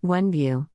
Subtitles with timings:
[0.00, 0.68] One View.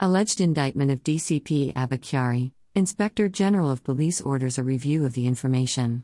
[0.00, 5.28] Alleged indictment of DCP Abba Kyari, Inspector General of Police orders a review of the
[5.28, 6.02] information.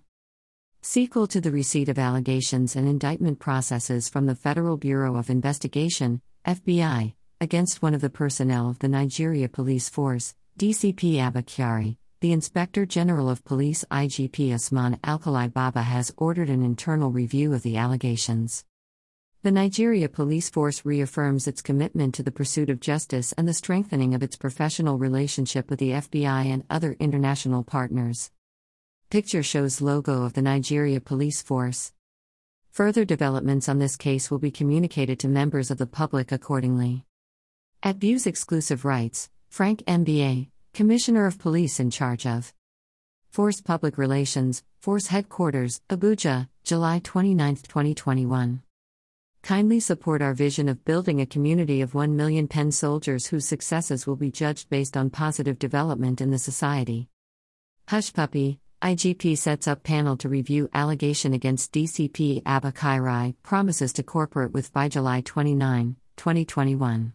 [0.81, 6.23] Sequel to the receipt of allegations and indictment processes from the Federal Bureau of Investigation,
[6.47, 12.31] FBI, against one of the personnel of the Nigeria Police Force, DCP Abba Kyari, the
[12.31, 17.77] Inspector General of Police IGP Usman Alkali Baba has ordered an internal review of the
[17.77, 18.65] allegations.
[19.43, 24.13] The Nigeria Police Force reaffirms its commitment to the pursuit of justice and the strengthening
[24.15, 28.33] of its professional relationship with the FBI and other international partners.
[29.09, 31.93] Picture shows logo of the Nigeria Police Force.
[32.73, 37.05] Further developments on this case will be communicated to members of the public accordingly.
[37.83, 42.53] At Views Exclusive Rights, Frank MBA, Commissioner of Police in charge of
[43.31, 48.63] Force Public Relations, Force Headquarters, Abuja, July 29, 2021
[49.47, 54.05] kindly support our vision of building a community of 1 million pen soldiers whose successes
[54.05, 57.09] will be judged based on positive development in the society.
[57.87, 64.53] Hushpuppi, IGP sets up panel to review allegation against DCP Abba Kyari, promises to corporate
[64.53, 67.13] with by July 29, 2021.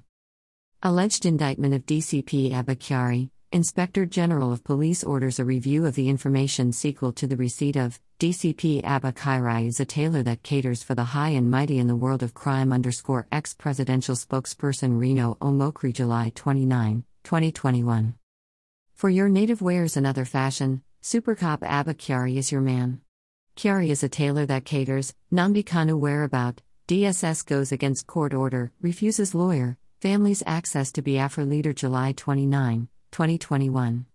[0.83, 6.07] Alleged indictment of DCP Abba Kyari, Inspector General of Police orders a review of the
[6.07, 10.95] information sequel to the receipt of DCP Abba Kyari is a tailor that caters for
[10.95, 15.91] the high and mighty in the world of crime underscore ex presidential spokesperson Reno Omokri
[15.91, 18.13] July 29, 2021.
[18.93, 23.01] For your native wares and other fashion, Super Cop Abba Kyari is your man.
[23.57, 29.35] Kyari is a tailor that caters, Nnamdi Kanu whereabout, DSS goes against court order, refuses
[29.35, 34.05] lawyer, families access to Biafra leader July 29, 2021.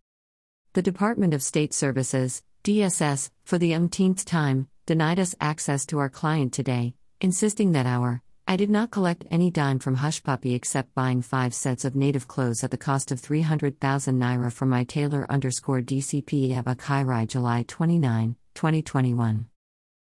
[0.73, 6.09] The Department of State Services, DSS, for the umpteenth time, denied us access to our
[6.09, 11.21] client today, insisting that our I did not collect any dime from Hushpuppi except buying
[11.21, 15.81] five sets of native clothes at the cost of 300,000 naira from my tailor underscore
[15.81, 19.47] DCP Abba Kyari July 29, 2021.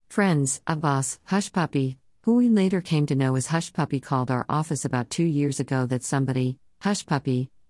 [0.10, 5.10] Friends, Abbas, Hushpuppi, who we later came to know as Hushpuppi, called our office about
[5.10, 7.06] two years ago that somebody, Hush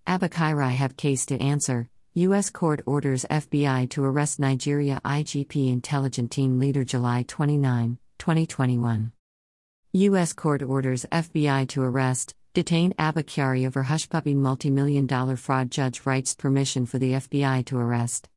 [0.08, 1.88] Puppy, Abba Kyari have case to answer.
[2.14, 2.50] U.S.
[2.50, 9.12] court orders FBI to arrest Nigeria IGP intelligence team leader July 29, 2021.
[9.92, 10.32] U.S.
[10.32, 13.22] court orders FBI to arrest, detain Abba
[13.66, 18.28] over Hushpuppi multi-million dollar fraud judge writes permission for the FBI to arrest.